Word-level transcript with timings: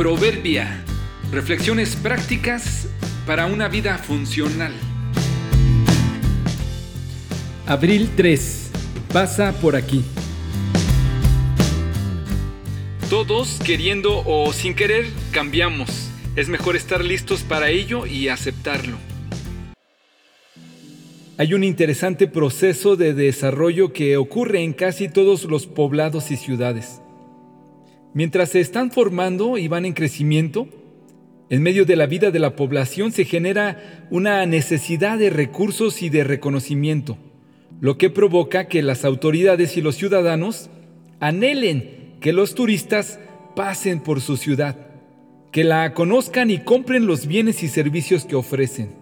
Proverbia. 0.00 0.82
Reflexiones 1.30 1.94
prácticas 1.94 2.88
para 3.26 3.44
una 3.44 3.68
vida 3.68 3.98
funcional. 3.98 4.72
Abril 7.66 8.08
3. 8.16 8.70
Pasa 9.12 9.52
por 9.60 9.76
aquí. 9.76 10.02
Todos, 13.10 13.58
queriendo 13.62 14.22
o 14.24 14.54
sin 14.54 14.74
querer, 14.74 15.04
cambiamos. 15.32 16.08
Es 16.34 16.48
mejor 16.48 16.76
estar 16.76 17.04
listos 17.04 17.42
para 17.42 17.68
ello 17.68 18.06
y 18.06 18.28
aceptarlo. 18.28 18.96
Hay 21.36 21.52
un 21.52 21.62
interesante 21.62 22.26
proceso 22.26 22.96
de 22.96 23.12
desarrollo 23.12 23.92
que 23.92 24.16
ocurre 24.16 24.62
en 24.62 24.72
casi 24.72 25.10
todos 25.10 25.44
los 25.44 25.66
poblados 25.66 26.30
y 26.30 26.38
ciudades. 26.38 27.02
Mientras 28.12 28.50
se 28.50 28.60
están 28.60 28.90
formando 28.90 29.56
y 29.56 29.68
van 29.68 29.84
en 29.84 29.92
crecimiento, 29.92 30.68
en 31.48 31.62
medio 31.62 31.84
de 31.84 31.96
la 31.96 32.06
vida 32.06 32.30
de 32.30 32.38
la 32.38 32.56
población 32.56 33.12
se 33.12 33.24
genera 33.24 34.06
una 34.10 34.44
necesidad 34.46 35.18
de 35.18 35.30
recursos 35.30 36.02
y 36.02 36.08
de 36.08 36.24
reconocimiento, 36.24 37.18
lo 37.80 37.98
que 37.98 38.10
provoca 38.10 38.66
que 38.66 38.82
las 38.82 39.04
autoridades 39.04 39.76
y 39.76 39.80
los 39.80 39.96
ciudadanos 39.96 40.70
anhelen 41.20 42.16
que 42.20 42.32
los 42.32 42.54
turistas 42.54 43.20
pasen 43.54 44.00
por 44.00 44.20
su 44.20 44.36
ciudad, 44.36 44.76
que 45.52 45.64
la 45.64 45.94
conozcan 45.94 46.50
y 46.50 46.58
compren 46.58 47.06
los 47.06 47.26
bienes 47.26 47.62
y 47.62 47.68
servicios 47.68 48.24
que 48.24 48.36
ofrecen. 48.36 48.94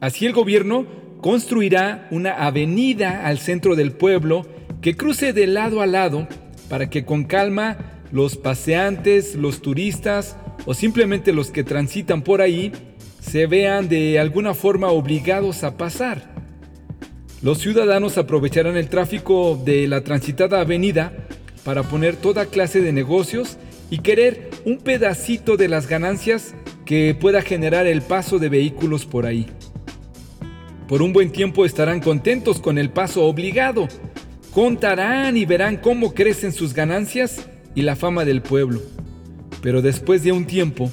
Así 0.00 0.26
el 0.26 0.32
gobierno 0.32 0.86
construirá 1.20 2.06
una 2.12 2.46
avenida 2.46 3.26
al 3.26 3.38
centro 3.38 3.74
del 3.74 3.92
pueblo 3.92 4.46
que 4.80 4.96
cruce 4.96 5.32
de 5.32 5.48
lado 5.48 5.82
a 5.82 5.86
lado 5.86 6.28
para 6.68 6.90
que 6.90 7.04
con 7.04 7.24
calma 7.24 7.78
los 8.12 8.36
paseantes, 8.36 9.34
los 9.34 9.60
turistas 9.60 10.36
o 10.66 10.74
simplemente 10.74 11.32
los 11.32 11.50
que 11.50 11.64
transitan 11.64 12.22
por 12.22 12.40
ahí 12.40 12.72
se 13.20 13.46
vean 13.46 13.88
de 13.88 14.18
alguna 14.18 14.54
forma 14.54 14.88
obligados 14.88 15.64
a 15.64 15.76
pasar. 15.76 16.34
Los 17.42 17.58
ciudadanos 17.58 18.18
aprovecharán 18.18 18.76
el 18.76 18.88
tráfico 18.88 19.60
de 19.64 19.86
la 19.86 20.02
transitada 20.02 20.60
avenida 20.60 21.12
para 21.64 21.82
poner 21.82 22.16
toda 22.16 22.46
clase 22.46 22.80
de 22.80 22.92
negocios 22.92 23.58
y 23.90 23.98
querer 23.98 24.50
un 24.64 24.78
pedacito 24.78 25.56
de 25.56 25.68
las 25.68 25.86
ganancias 25.86 26.54
que 26.84 27.14
pueda 27.14 27.42
generar 27.42 27.86
el 27.86 28.02
paso 28.02 28.38
de 28.38 28.48
vehículos 28.48 29.06
por 29.06 29.26
ahí. 29.26 29.46
Por 30.88 31.02
un 31.02 31.12
buen 31.12 31.30
tiempo 31.30 31.66
estarán 31.66 32.00
contentos 32.00 32.60
con 32.60 32.78
el 32.78 32.90
paso 32.90 33.24
obligado, 33.24 33.88
contarán 34.58 35.36
y 35.36 35.44
verán 35.44 35.76
cómo 35.76 36.14
crecen 36.14 36.50
sus 36.50 36.74
ganancias 36.74 37.48
y 37.76 37.82
la 37.82 37.94
fama 37.94 38.24
del 38.24 38.42
pueblo. 38.42 38.82
Pero 39.62 39.82
después 39.82 40.24
de 40.24 40.32
un 40.32 40.46
tiempo, 40.46 40.90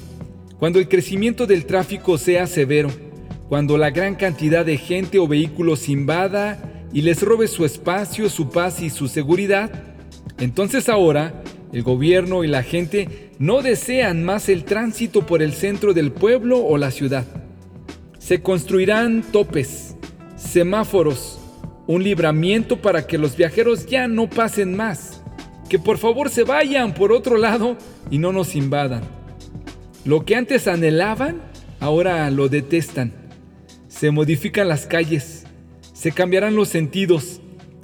cuando 0.60 0.78
el 0.78 0.86
crecimiento 0.88 1.48
del 1.48 1.66
tráfico 1.66 2.16
sea 2.16 2.46
severo, 2.46 2.90
cuando 3.48 3.76
la 3.76 3.90
gran 3.90 4.14
cantidad 4.14 4.64
de 4.64 4.78
gente 4.78 5.18
o 5.18 5.26
vehículos 5.26 5.88
invada 5.88 6.86
y 6.92 7.02
les 7.02 7.22
robe 7.22 7.48
su 7.48 7.64
espacio, 7.64 8.28
su 8.28 8.50
paz 8.50 8.80
y 8.82 8.88
su 8.88 9.08
seguridad, 9.08 9.72
entonces 10.38 10.88
ahora 10.88 11.42
el 11.72 11.82
gobierno 11.82 12.44
y 12.44 12.46
la 12.46 12.62
gente 12.62 13.32
no 13.40 13.62
desean 13.62 14.22
más 14.22 14.48
el 14.48 14.62
tránsito 14.62 15.26
por 15.26 15.42
el 15.42 15.52
centro 15.52 15.92
del 15.92 16.12
pueblo 16.12 16.64
o 16.64 16.78
la 16.78 16.92
ciudad. 16.92 17.24
Se 18.20 18.42
construirán 18.42 19.24
topes, 19.32 19.96
semáforos, 20.36 21.40
un 21.86 22.02
libramiento 22.02 22.80
para 22.80 23.06
que 23.06 23.18
los 23.18 23.36
viajeros 23.36 23.86
ya 23.86 24.08
no 24.08 24.28
pasen 24.28 24.76
más, 24.76 25.22
que 25.68 25.78
por 25.78 25.98
favor 25.98 26.30
se 26.30 26.42
vayan 26.42 26.94
por 26.94 27.12
otro 27.12 27.36
lado 27.36 27.76
y 28.10 28.18
no 28.18 28.32
nos 28.32 28.54
invadan. 28.56 29.02
Lo 30.04 30.24
que 30.24 30.36
antes 30.36 30.68
anhelaban, 30.68 31.42
ahora 31.80 32.30
lo 32.30 32.48
detestan. 32.48 33.12
Se 33.88 34.10
modifican 34.10 34.68
las 34.68 34.86
calles, 34.86 35.44
se 35.92 36.12
cambiarán 36.12 36.54
los 36.54 36.68
sentidos, 36.68 37.40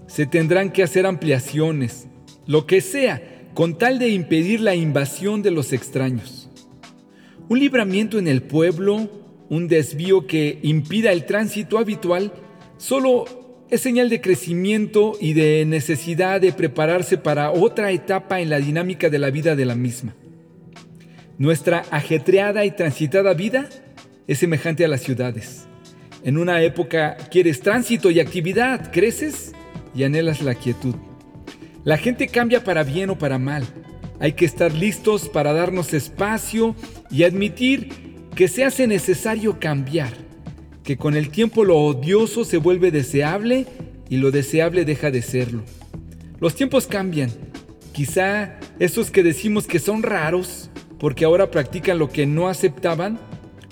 se 0.07 0.27
tendrán 0.27 0.71
que 0.71 0.83
hacer 0.83 1.07
ampliaciones, 1.07 2.07
lo 2.47 2.67
que 2.67 2.81
sea, 2.81 3.49
con 3.55 3.79
tal 3.79 3.99
de 3.99 4.11
impedir 4.11 4.61
la 4.61 4.75
invasión 4.75 5.43
de 5.43 5.51
los 5.51 5.73
extraños. 5.73 6.49
Un 7.49 7.59
libramiento 7.59 8.19
en 8.19 8.29
el 8.29 8.43
pueblo, 8.43 9.11
un 9.49 9.69
desvío 9.69 10.27
que 10.27 10.59
impida 10.63 11.13
el 11.13 11.27
tránsito 11.27 11.79
habitual, 11.79 12.33
solo 12.79 13.42
es 13.73 13.81
señal 13.81 14.11
de 14.11 14.21
crecimiento 14.21 15.15
y 15.19 15.33
de 15.33 15.65
necesidad 15.65 16.43
de 16.43 16.53
prepararse 16.53 17.17
para 17.17 17.51
otra 17.51 17.91
etapa 17.91 18.43
en 18.43 18.51
la 18.51 18.59
dinámica 18.59 19.09
de 19.09 19.19
la 19.19 19.31
vida 19.31 19.57
de 19.57 19.65
la 19.65 19.75
misma. 19.75 20.15
Nuestra 21.39 21.83
ajetreada 21.91 22.67
y 22.67 22.73
transitada 22.73 23.33
vida 23.33 23.71
es 24.27 24.41
semejante 24.41 24.85
a 24.85 24.89
las 24.89 25.01
ciudades. 25.01 25.67
En 26.23 26.37
una 26.37 26.61
época 26.61 27.17
quieres 27.31 27.61
tránsito 27.61 28.11
y 28.11 28.21
actividad, 28.21 28.93
creces 28.93 29.53
y 29.95 30.05
anhelas 30.05 30.43
la 30.43 30.55
quietud. 30.55 30.95
La 31.83 31.97
gente 31.97 32.29
cambia 32.29 32.63
para 32.65 32.85
bien 32.85 33.09
o 33.09 33.17
para 33.17 33.39
mal. 33.39 33.65
Hay 34.21 34.35
que 34.35 34.45
estar 34.45 34.75
listos 34.75 35.31
para 35.31 35.55
darnos 35.55 35.95
espacio 35.95 36.77
y 37.11 37.23
admitir 37.23 37.89
que 38.35 38.49
se 38.49 38.65
hace 38.65 38.87
necesario 38.87 39.59
cambiar, 39.59 40.13
que 40.85 40.97
con 40.97 41.15
el 41.15 41.31
tiempo 41.31 41.65
lo 41.65 41.79
odioso 41.79 42.45
se 42.45 42.57
vuelve 42.57 42.91
deseable 42.91 43.67
y 44.09 44.17
lo 44.17 44.31
deseable 44.31 44.85
deja 44.85 45.11
de 45.11 45.23
serlo. 45.23 45.63
Los 46.41 46.55
tiempos 46.55 46.87
cambian. 46.87 47.31
Quizá 47.93 48.59
esos 48.79 49.11
que 49.11 49.23
decimos 49.23 49.67
que 49.67 49.79
son 49.79 50.03
raros 50.03 50.71
porque 50.99 51.25
ahora 51.25 51.51
practican 51.51 51.99
lo 51.99 52.11
que 52.11 52.27
no 52.27 52.49
aceptaban, 52.49 53.19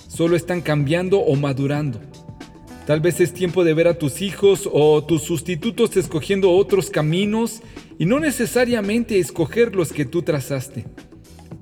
solo 0.07 0.35
están 0.35 0.61
cambiando 0.61 1.19
o 1.19 1.35
madurando. 1.35 1.99
Tal 2.85 2.99
vez 2.99 3.19
es 3.21 3.33
tiempo 3.33 3.63
de 3.63 3.73
ver 3.73 3.87
a 3.87 3.97
tus 3.97 4.21
hijos 4.21 4.69
o 4.71 5.03
tus 5.03 5.23
sustitutos 5.23 5.95
escogiendo 5.97 6.51
otros 6.51 6.89
caminos 6.89 7.61
y 7.99 8.05
no 8.05 8.19
necesariamente 8.19 9.19
escoger 9.19 9.75
los 9.75 9.93
que 9.93 10.05
tú 10.05 10.23
trazaste. 10.23 10.85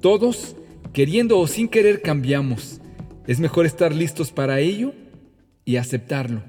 Todos, 0.01 0.55
queriendo 0.93 1.37
o 1.37 1.47
sin 1.47 1.67
querer, 1.67 2.01
cambiamos. 2.01 2.79
Es 3.27 3.39
mejor 3.39 3.65
estar 3.65 3.93
listos 3.93 4.31
para 4.31 4.59
ello 4.59 4.93
y 5.69 5.77
aceptarlo. 5.77 6.41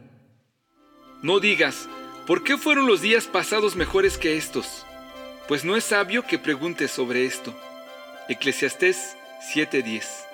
No 1.22 1.40
digas, 1.40 1.90
¿por 2.26 2.42
qué 2.42 2.56
fueron 2.56 2.86
los 2.86 3.02
días 3.02 3.26
pasados 3.26 3.76
mejores 3.76 4.16
que 4.16 4.38
estos? 4.38 4.86
Pues 5.46 5.62
no 5.62 5.76
es 5.76 5.84
sabio 5.84 6.26
que 6.26 6.38
preguntes 6.38 6.90
sobre 6.90 7.26
esto. 7.26 7.54
Eclesiastés 8.30 9.18
7:10 9.52 10.29